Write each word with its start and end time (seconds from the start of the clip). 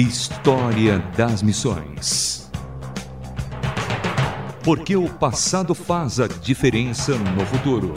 História 0.00 1.00
das 1.16 1.42
Missões. 1.42 2.48
Porque 4.62 4.94
o 4.94 5.08
passado 5.08 5.74
faz 5.74 6.20
a 6.20 6.28
diferença 6.28 7.16
no 7.18 7.44
futuro. 7.44 7.92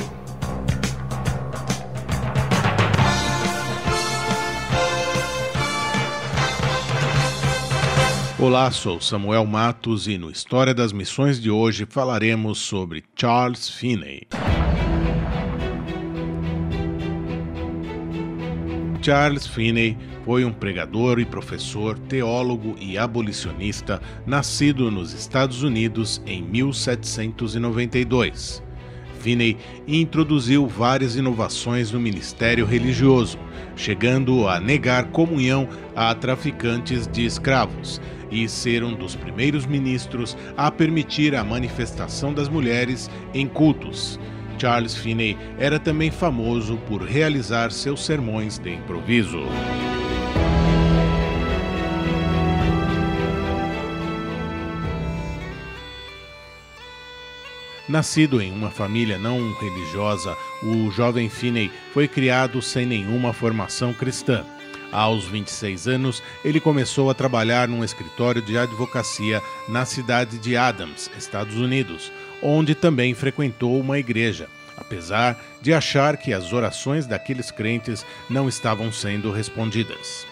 Olá, 8.39 8.71
sou 8.71 8.99
Samuel 8.99 9.45
Matos 9.45 10.07
e 10.07 10.17
no 10.17 10.31
História 10.31 10.73
das 10.73 10.91
Missões 10.91 11.39
de 11.39 11.51
hoje 11.51 11.85
falaremos 11.87 12.57
sobre 12.57 13.03
Charles 13.15 13.69
Finney. 13.69 14.27
Charles 19.01 19.47
Finney 19.47 19.97
foi 20.23 20.45
um 20.45 20.53
pregador 20.53 21.19
e 21.19 21.25
professor, 21.25 21.97
teólogo 21.97 22.75
e 22.79 22.95
abolicionista 22.97 23.99
nascido 24.25 24.89
nos 24.91 25.13
Estados 25.13 25.63
Unidos 25.63 26.21
em 26.25 26.41
1792. 26.43 28.61
Finney 29.19 29.57
introduziu 29.87 30.67
várias 30.67 31.15
inovações 31.15 31.91
no 31.91 31.99
ministério 31.99 32.65
religioso, 32.65 33.39
chegando 33.75 34.47
a 34.47 34.59
negar 34.59 35.05
comunhão 35.11 35.67
a 35.95 36.13
traficantes 36.13 37.07
de 37.07 37.25
escravos 37.25 37.99
e 38.31 38.47
ser 38.47 38.83
um 38.83 38.93
dos 38.93 39.15
primeiros 39.15 39.65
ministros 39.65 40.37
a 40.55 40.69
permitir 40.71 41.35
a 41.35 41.43
manifestação 41.43 42.31
das 42.33 42.49
mulheres 42.49 43.09
em 43.33 43.47
cultos. 43.47 44.19
Charles 44.61 44.95
Finney 44.95 45.35
era 45.57 45.79
também 45.79 46.11
famoso 46.11 46.77
por 46.87 47.01
realizar 47.01 47.71
seus 47.71 48.05
sermões 48.05 48.59
de 48.59 48.71
improviso. 48.71 49.39
Nascido 57.89 58.39
em 58.39 58.51
uma 58.51 58.69
família 58.69 59.17
não 59.17 59.51
religiosa, 59.55 60.37
o 60.61 60.91
jovem 60.91 61.27
Finney 61.27 61.71
foi 61.91 62.07
criado 62.07 62.61
sem 62.61 62.85
nenhuma 62.85 63.33
formação 63.33 63.91
cristã. 63.95 64.45
Aos 64.91 65.23
26 65.25 65.87
anos, 65.87 66.21
ele 66.43 66.59
começou 66.59 67.09
a 67.09 67.13
trabalhar 67.13 67.67
num 67.67 67.83
escritório 67.83 68.41
de 68.41 68.57
advocacia 68.57 69.41
na 69.69 69.85
cidade 69.85 70.37
de 70.37 70.57
Adams, 70.57 71.09
Estados 71.17 71.55
Unidos, 71.55 72.11
onde 72.43 72.75
também 72.75 73.13
frequentou 73.13 73.79
uma 73.79 73.97
igreja, 73.97 74.49
apesar 74.75 75.41
de 75.61 75.73
achar 75.73 76.17
que 76.17 76.33
as 76.33 76.51
orações 76.51 77.07
daqueles 77.07 77.51
crentes 77.51 78.05
não 78.29 78.49
estavam 78.49 78.91
sendo 78.91 79.31
respondidas. 79.31 80.27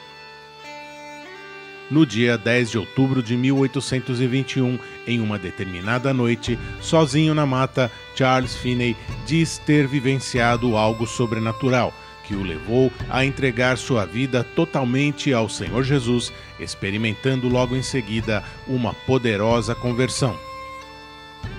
No 1.89 2.05
dia 2.05 2.37
10 2.37 2.71
de 2.71 2.77
outubro 2.77 3.23
de 3.23 3.35
1821, 3.35 4.77
em 5.07 5.19
uma 5.21 5.39
determinada 5.39 6.13
noite, 6.13 6.59
sozinho 6.81 7.33
na 7.33 7.47
mata, 7.47 7.89
Charles 8.13 8.55
Finney 8.55 8.95
diz 9.25 9.57
ter 9.57 9.87
vivenciado 9.87 10.75
algo 10.75 11.07
sobrenatural 11.07 11.91
que 12.29 12.35
o 12.35 12.43
levou 12.43 12.93
a 13.09 13.25
entregar 13.25 13.75
sua 13.75 14.05
vida 14.05 14.43
totalmente 14.43 15.33
ao 15.33 15.49
Senhor 15.49 15.83
Jesus, 15.83 16.31
experimentando 16.59 17.49
logo 17.49 17.75
em 17.75 17.81
seguida 17.81 18.43
uma 18.67 18.93
poderosa 18.93 19.73
conversão. 19.73 20.37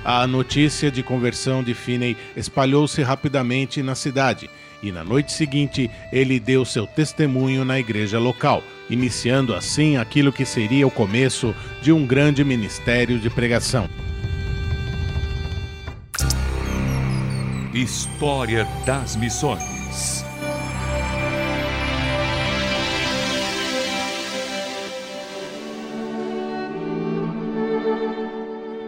A 0.05 0.25
notícia 0.29 0.89
de 0.89 1.03
conversão 1.03 1.61
de 1.65 1.75
Finney 1.75 2.17
espalhou-se 2.37 3.03
rapidamente 3.03 3.83
na 3.83 3.97
cidade 3.97 4.49
e 4.81 4.93
na 4.93 5.03
noite 5.03 5.33
seguinte 5.33 5.91
ele 6.13 6.39
deu 6.39 6.65
seu 6.65 6.87
testemunho 6.87 7.65
na 7.65 7.81
igreja 7.81 8.21
local, 8.21 8.63
iniciando 8.89 9.57
assim 9.57 9.97
aquilo 9.97 10.33
que 10.33 10.45
seria 10.45 10.87
o 10.87 10.91
começo 10.91 11.53
de 11.83 11.91
um 11.91 12.07
grande 12.07 12.45
ministério 12.45 13.19
de 13.19 13.29
pregação. 13.29 13.91
História 17.75 18.69
das 18.87 19.17
Missões 19.17 20.30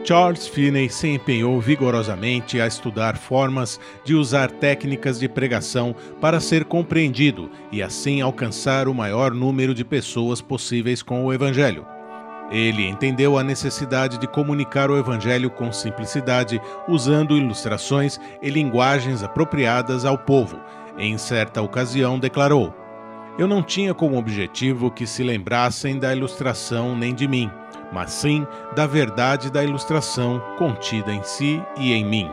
Charles 0.04 0.48
Finney 0.48 0.88
se 0.88 1.06
empenhou 1.06 1.60
vigorosamente 1.60 2.60
a 2.60 2.66
estudar 2.66 3.16
formas 3.16 3.78
de 4.04 4.14
usar 4.16 4.50
técnicas 4.50 5.20
de 5.20 5.28
pregação 5.28 5.94
para 6.20 6.40
ser 6.40 6.64
compreendido 6.64 7.48
e 7.70 7.80
assim 7.80 8.20
alcançar 8.20 8.88
o 8.88 8.94
maior 8.94 9.32
número 9.32 9.72
de 9.72 9.84
pessoas 9.84 10.40
possíveis 10.40 11.02
com 11.02 11.24
o 11.24 11.32
Evangelho. 11.32 11.86
Ele 12.50 12.86
entendeu 12.86 13.38
a 13.38 13.44
necessidade 13.44 14.18
de 14.18 14.26
comunicar 14.26 14.90
o 14.90 14.98
Evangelho 14.98 15.48
com 15.48 15.72
simplicidade, 15.72 16.60
usando 16.88 17.36
ilustrações 17.36 18.18
e 18.42 18.50
linguagens 18.50 19.22
apropriadas 19.22 20.04
ao 20.04 20.18
povo. 20.18 20.60
Em 20.98 21.16
certa 21.16 21.62
ocasião, 21.62 22.18
declarou: 22.18 22.74
Eu 23.38 23.46
não 23.46 23.62
tinha 23.62 23.94
como 23.94 24.18
objetivo 24.18 24.90
que 24.90 25.06
se 25.06 25.22
lembrassem 25.22 25.98
da 25.98 26.14
ilustração 26.14 26.94
nem 26.94 27.14
de 27.14 27.26
mim 27.28 27.50
mas 27.92 28.10
sim 28.12 28.46
da 28.74 28.86
verdade 28.86 29.50
da 29.50 29.62
ilustração 29.62 30.42
contida 30.56 31.12
em 31.12 31.22
si 31.22 31.62
e 31.76 31.92
em 31.92 32.04
mim. 32.04 32.30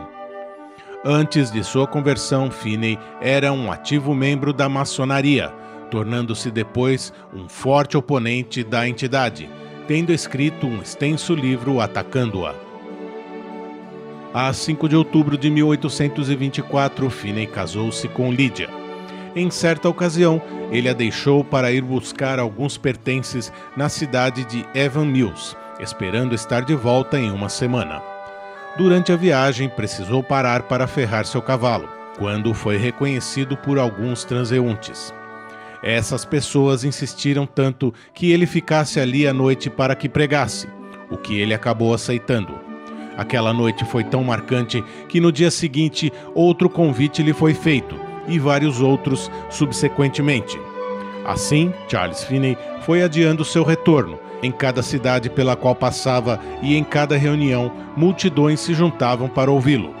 Antes 1.04 1.50
de 1.50 1.64
sua 1.64 1.86
conversão, 1.86 2.50
Finney 2.50 2.98
era 3.20 3.52
um 3.52 3.72
ativo 3.72 4.14
membro 4.14 4.52
da 4.52 4.68
maçonaria, 4.68 5.52
tornando-se 5.90 6.50
depois 6.50 7.12
um 7.32 7.48
forte 7.48 7.96
oponente 7.96 8.62
da 8.62 8.86
entidade, 8.86 9.48
tendo 9.88 10.12
escrito 10.12 10.66
um 10.66 10.80
extenso 10.80 11.34
livro 11.34 11.80
atacando-a. 11.80 12.54
A 14.32 14.52
5 14.52 14.88
de 14.88 14.94
outubro 14.94 15.36
de 15.36 15.50
1824, 15.50 17.10
Finney 17.10 17.46
casou-se 17.46 18.06
com 18.06 18.30
Lídia. 18.30 18.79
Em 19.34 19.48
certa 19.48 19.88
ocasião, 19.88 20.42
ele 20.72 20.88
a 20.88 20.92
deixou 20.92 21.44
para 21.44 21.70
ir 21.70 21.82
buscar 21.82 22.40
alguns 22.40 22.76
pertences 22.76 23.52
na 23.76 23.88
cidade 23.88 24.44
de 24.44 24.66
Evan 24.74 25.06
Mills, 25.06 25.56
esperando 25.78 26.34
estar 26.34 26.62
de 26.62 26.74
volta 26.74 27.16
em 27.16 27.30
uma 27.30 27.48
semana. 27.48 28.02
Durante 28.76 29.12
a 29.12 29.16
viagem, 29.16 29.68
precisou 29.68 30.20
parar 30.20 30.62
para 30.62 30.88
ferrar 30.88 31.24
seu 31.24 31.40
cavalo, 31.40 31.88
quando 32.18 32.52
foi 32.52 32.76
reconhecido 32.76 33.56
por 33.56 33.78
alguns 33.78 34.24
transeuntes. 34.24 35.14
Essas 35.80 36.24
pessoas 36.24 36.82
insistiram 36.82 37.46
tanto 37.46 37.94
que 38.12 38.32
ele 38.32 38.46
ficasse 38.46 38.98
ali 38.98 39.28
à 39.28 39.32
noite 39.32 39.70
para 39.70 39.94
que 39.94 40.08
pregasse, 40.08 40.68
o 41.08 41.16
que 41.16 41.38
ele 41.38 41.54
acabou 41.54 41.94
aceitando. 41.94 42.58
Aquela 43.16 43.52
noite 43.52 43.84
foi 43.84 44.02
tão 44.02 44.24
marcante 44.24 44.82
que 45.08 45.20
no 45.20 45.30
dia 45.30 45.52
seguinte 45.52 46.12
outro 46.34 46.68
convite 46.68 47.22
lhe 47.22 47.32
foi 47.32 47.54
feito 47.54 48.09
e 48.30 48.38
vários 48.38 48.80
outros 48.80 49.30
subsequentemente. 49.50 50.58
Assim, 51.24 51.72
Charles 51.88 52.24
Finney 52.24 52.56
foi 52.82 53.02
adiando 53.02 53.44
seu 53.44 53.62
retorno. 53.62 54.18
Em 54.42 54.50
cada 54.50 54.82
cidade 54.82 55.28
pela 55.28 55.54
qual 55.54 55.74
passava 55.74 56.40
e 56.62 56.74
em 56.74 56.82
cada 56.82 57.18
reunião, 57.18 57.70
multidões 57.94 58.60
se 58.60 58.72
juntavam 58.72 59.28
para 59.28 59.50
ouvi-lo. 59.50 59.94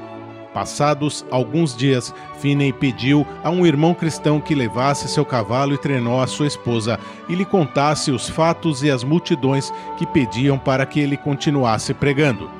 Passados 0.54 1.24
alguns 1.30 1.76
dias, 1.76 2.12
Finney 2.40 2.72
pediu 2.72 3.24
a 3.44 3.50
um 3.50 3.64
irmão 3.64 3.94
cristão 3.94 4.40
que 4.40 4.54
levasse 4.54 5.08
seu 5.08 5.24
cavalo 5.24 5.74
e 5.74 5.78
treinou 5.78 6.20
a 6.20 6.26
sua 6.26 6.46
esposa 6.46 6.98
e 7.28 7.34
lhe 7.34 7.44
contasse 7.44 8.10
os 8.10 8.28
fatos 8.28 8.82
e 8.82 8.90
as 8.90 9.04
multidões 9.04 9.72
que 9.96 10.06
pediam 10.06 10.58
para 10.58 10.84
que 10.84 10.98
ele 10.98 11.16
continuasse 11.16 11.94
pregando. 11.94 12.50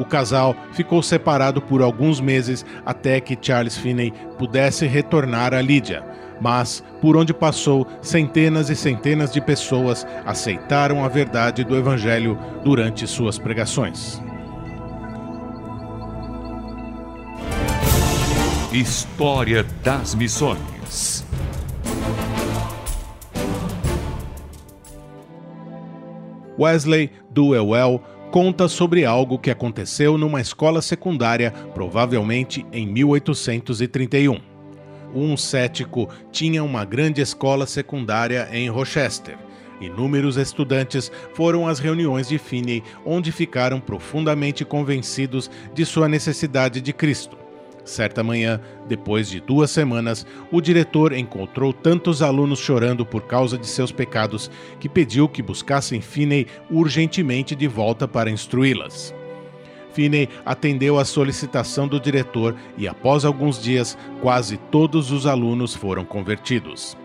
O 0.00 0.04
casal 0.06 0.56
ficou 0.72 1.02
separado 1.02 1.60
por 1.60 1.82
alguns 1.82 2.22
meses 2.22 2.64
até 2.86 3.20
que 3.20 3.36
Charles 3.38 3.76
Finney 3.76 4.14
pudesse 4.38 4.86
retornar 4.86 5.52
a 5.52 5.60
Lídia. 5.60 6.02
Mas, 6.40 6.82
por 7.02 7.18
onde 7.18 7.34
passou, 7.34 7.86
centenas 8.00 8.70
e 8.70 8.74
centenas 8.74 9.30
de 9.30 9.42
pessoas 9.42 10.06
aceitaram 10.24 11.04
a 11.04 11.08
verdade 11.08 11.64
do 11.64 11.76
Evangelho 11.76 12.38
durante 12.64 13.06
suas 13.06 13.38
pregações. 13.38 14.22
História 18.72 19.66
das 19.84 20.14
Missões 20.14 21.26
Wesley 26.60 27.10
Duewell 27.30 28.02
conta 28.30 28.68
sobre 28.68 29.04
algo 29.04 29.38
que 29.38 29.50
aconteceu 29.50 30.16
numa 30.16 30.40
escola 30.40 30.80
secundária, 30.80 31.50
provavelmente 31.74 32.64
em 32.72 32.86
1831. 32.86 34.40
Um 35.12 35.36
cético 35.36 36.08
tinha 36.30 36.62
uma 36.62 36.84
grande 36.84 37.20
escola 37.20 37.66
secundária 37.66 38.48
em 38.52 38.68
Rochester. 38.68 39.36
Inúmeros 39.80 40.36
estudantes 40.36 41.10
foram 41.34 41.66
às 41.66 41.80
reuniões 41.80 42.28
de 42.28 42.38
Finney, 42.38 42.84
onde 43.04 43.32
ficaram 43.32 43.80
profundamente 43.80 44.64
convencidos 44.64 45.50
de 45.74 45.84
sua 45.84 46.08
necessidade 46.08 46.80
de 46.80 46.92
Cristo. 46.92 47.39
Certa 47.90 48.22
manhã, 48.22 48.60
depois 48.86 49.28
de 49.28 49.40
duas 49.40 49.68
semanas, 49.68 50.24
o 50.52 50.60
diretor 50.60 51.12
encontrou 51.12 51.72
tantos 51.72 52.22
alunos 52.22 52.60
chorando 52.60 53.04
por 53.04 53.22
causa 53.22 53.58
de 53.58 53.66
seus 53.66 53.90
pecados 53.90 54.48
que 54.78 54.88
pediu 54.88 55.28
que 55.28 55.42
buscassem 55.42 56.00
Finney 56.00 56.46
urgentemente 56.70 57.56
de 57.56 57.66
volta 57.66 58.06
para 58.06 58.30
instruí-las. 58.30 59.12
Finney 59.92 60.28
atendeu 60.46 61.00
à 61.00 61.04
solicitação 61.04 61.88
do 61.88 61.98
diretor 61.98 62.54
e, 62.78 62.86
após 62.86 63.24
alguns 63.24 63.60
dias, 63.60 63.98
quase 64.22 64.56
todos 64.56 65.10
os 65.10 65.26
alunos 65.26 65.74
foram 65.74 66.04
convertidos. 66.04 66.96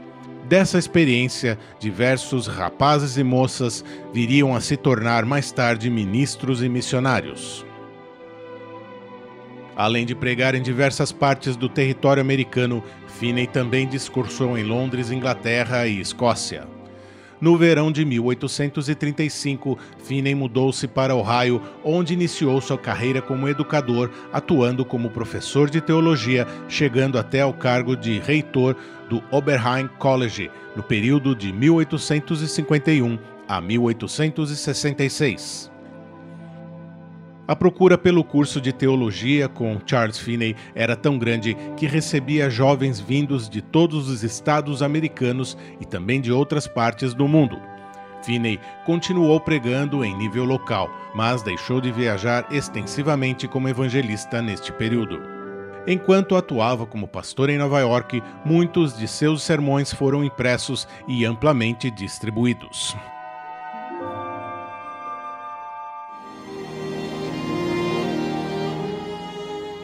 Dessa 0.48 0.78
experiência, 0.78 1.58
diversos 1.80 2.46
rapazes 2.46 3.18
e 3.18 3.24
moças 3.24 3.84
viriam 4.14 4.56
a 4.56 4.62
se 4.62 4.78
tornar 4.78 5.26
mais 5.26 5.52
tarde 5.52 5.90
ministros 5.90 6.62
e 6.62 6.70
missionários. 6.70 7.66
Além 9.76 10.06
de 10.06 10.16
pregar 10.16 10.56
em 10.56 10.62
diversas 10.62 11.12
partes 11.12 11.58
do 11.58 11.68
território 11.68 12.22
americano, 12.22 12.82
Finney 13.20 13.48
também 13.48 13.86
discursou 13.88 14.58
em 14.58 14.64
Londres, 14.64 15.12
Inglaterra 15.12 15.86
e 15.86 16.00
Escócia. 16.00 16.66
No 17.42 17.58
verão 17.58 17.92
de 17.92 18.06
1835, 18.06 19.78
Finney 20.06 20.34
mudou-se 20.34 20.88
para 20.88 21.14
Ohio, 21.16 21.62
onde 21.84 22.14
iniciou 22.14 22.62
sua 22.62 22.78
carreira 22.78 23.22
como 23.22 23.50
educador, 23.50 24.10
atuando 24.32 24.86
como 24.86 25.10
professor 25.10 25.70
de 25.70 25.82
teologia, 25.82 26.48
chegando 26.70 27.20
até 27.20 27.42
ao 27.42 27.54
cargo 27.54 27.98
de 27.98 28.20
reitor 28.20 28.78
do 29.10 29.22
Oberheim 29.30 29.90
College, 30.00 30.50
no 30.76 30.84
período 30.84 31.36
de 31.36 31.52
1851 31.52 33.20
a 33.48 33.60
1866. 33.60 35.75
A 37.48 37.56
procura 37.56 37.96
pelo 37.96 38.24
curso 38.24 38.60
de 38.60 38.74
teologia 38.74 39.48
com 39.48 39.80
Charles 39.86 40.18
Finney 40.18 40.56
era 40.74 40.96
tão 40.96 41.18
grande 41.20 41.56
que 41.78 41.86
recebia 41.86 42.50
jovens 42.50 43.00
vindos 43.00 43.48
de 43.48 43.62
todos 43.62 44.10
os 44.10 44.24
estados 44.24 44.82
americanos 44.82 45.56
e 45.80 45.86
também 45.86 46.20
de 46.20 46.32
outras 46.32 46.68
partes 46.68 47.14
do 47.14 47.28
mundo. 47.28 47.62
Finney 48.24 48.60
continuou 48.84 49.40
pregando 49.40 50.04
em 50.04 50.18
nível 50.18 50.44
local, 50.44 50.90
mas 51.14 51.44
deixou 51.44 51.80
de 51.80 51.92
viajar 51.92 52.48
extensivamente 52.50 53.48
como 53.48 53.70
evangelista 53.70 54.42
neste 54.42 54.74
período. 54.74 55.22
Enquanto 55.86 56.36
atuava 56.36 56.88
como 56.88 57.08
pastor 57.08 57.52
em 57.52 57.60
Nova 57.60 57.80
York, 57.80 58.24
muitos 58.44 58.98
de 58.98 59.08
seus 59.08 59.44
sermões 59.44 59.94
foram 59.94 60.24
impressos 60.24 60.88
e 61.08 61.24
amplamente 61.24 61.92
distribuídos. 61.92 62.96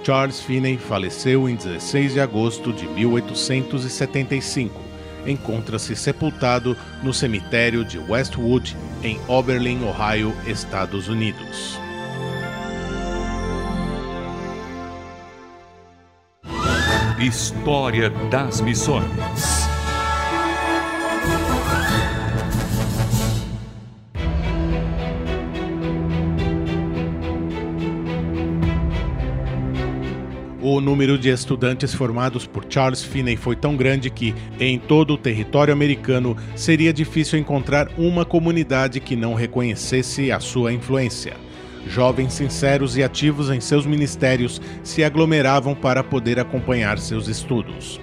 Charles 0.04 0.40
Finney 0.40 0.78
faleceu 0.78 1.48
em 1.48 1.56
16 1.56 2.14
de 2.14 2.20
agosto 2.20 2.74
de 2.74 2.88
1875. 2.88 4.82
Encontra-se 5.26 5.96
sepultado 5.96 6.76
no 7.04 7.14
cemitério 7.14 7.86
de 7.86 8.00
Westwood, 8.00 8.76
em 9.04 9.20
Oberlin, 9.28 9.84
Ohio, 9.84 10.36
Estados 10.48 11.08
Unidos. 11.08 11.80
História 17.20 18.10
das 18.32 18.60
Missões 18.62 19.61
O 30.64 30.80
número 30.80 31.18
de 31.18 31.30
estudantes 31.30 31.92
formados 31.92 32.46
por 32.46 32.64
Charles 32.70 33.04
Finney 33.04 33.36
foi 33.36 33.56
tão 33.56 33.76
grande 33.76 34.12
que, 34.12 34.36
em 34.60 34.78
todo 34.78 35.16
o 35.16 35.18
território 35.18 35.74
americano, 35.74 36.38
seria 36.56 36.94
difícil 36.94 37.40
encontrar 37.40 37.90
uma 37.98 38.24
comunidade 38.24 39.00
que 39.00 39.16
não 39.16 39.34
reconhecesse 39.34 40.32
a 40.32 40.40
sua 40.40 40.72
influência. 40.72 41.34
Jovens 41.88 42.34
sinceros 42.34 42.96
e 42.96 43.02
ativos 43.02 43.50
em 43.50 43.60
seus 43.60 43.88
ministérios 43.88 44.62
se 44.84 45.04
aglomeravam 45.04 45.74
para 45.74 46.04
poder 46.04 46.40
acompanhar 46.40 47.00
seus 47.00 47.28
estudos. 47.28 48.00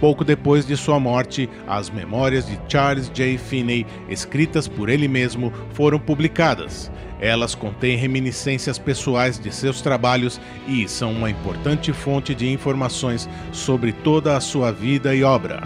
Pouco 0.00 0.24
depois 0.24 0.66
de 0.66 0.76
sua 0.76 0.98
morte, 1.00 1.48
as 1.66 1.88
memórias 1.90 2.46
de 2.46 2.58
Charles 2.68 3.10
J. 3.12 3.38
Finney, 3.38 3.86
escritas 4.08 4.68
por 4.68 4.88
ele 4.88 5.08
mesmo, 5.08 5.52
foram 5.72 5.98
publicadas. 5.98 6.90
Elas 7.20 7.54
contêm 7.54 7.96
reminiscências 7.96 8.78
pessoais 8.78 9.38
de 9.38 9.50
seus 9.52 9.80
trabalhos 9.80 10.40
e 10.66 10.86
são 10.88 11.12
uma 11.12 11.30
importante 11.30 11.92
fonte 11.92 12.34
de 12.34 12.50
informações 12.50 13.28
sobre 13.52 13.92
toda 13.92 14.36
a 14.36 14.40
sua 14.40 14.70
vida 14.70 15.14
e 15.14 15.22
obra. 15.22 15.62